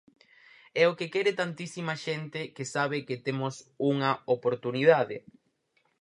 [0.81, 3.55] É o que quere tantísima xente que sabe que temos
[3.91, 5.17] unha oportunidade.